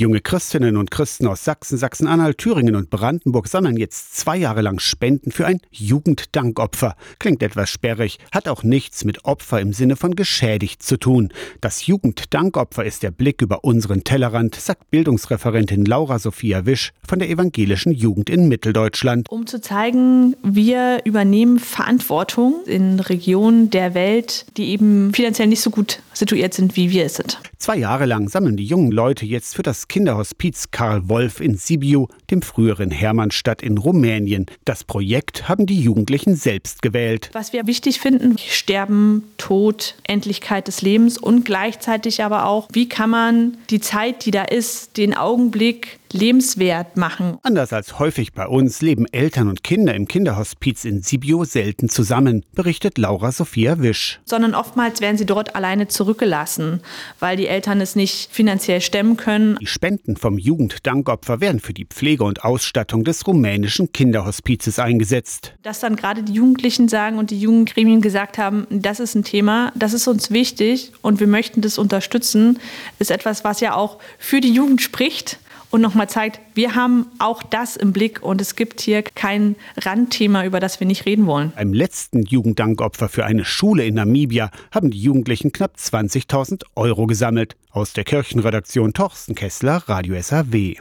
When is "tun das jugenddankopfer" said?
10.98-12.84